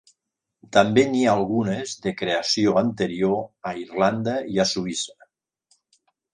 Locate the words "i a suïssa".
4.57-5.19